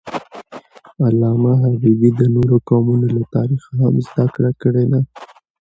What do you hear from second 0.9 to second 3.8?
علامه حبیبي د نورو قومونو له تاریخه